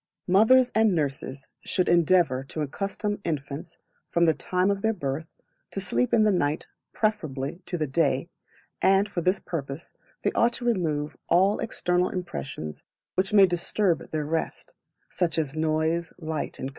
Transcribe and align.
Mothers 0.27 0.71
and 0.73 0.95
Nurses 0.95 1.47
should 1.63 1.87
endeavour 1.87 2.43
to 2.45 2.63
accustom 2.63 3.21
infants, 3.23 3.77
from 4.09 4.25
the 4.25 4.33
time 4.33 4.71
of 4.71 4.81
their 4.81 4.95
birth, 4.95 5.27
to 5.69 5.79
sleep 5.79 6.11
in 6.11 6.23
the 6.23 6.31
night 6.31 6.67
preferably 6.91 7.61
to 7.67 7.77
the 7.77 7.85
day, 7.85 8.27
and 8.81 9.07
for 9.07 9.21
this 9.21 9.39
purpose 9.39 9.93
they 10.23 10.31
ought 10.31 10.53
to 10.53 10.65
remove 10.65 11.15
all 11.29 11.59
external 11.59 12.09
impressions 12.09 12.83
which 13.13 13.31
may 13.31 13.45
disturb 13.45 14.09
their 14.09 14.25
rest, 14.25 14.73
such 15.11 15.37
as 15.37 15.55
noise, 15.55 16.13
light, 16.19 16.55
&c. 16.55 16.67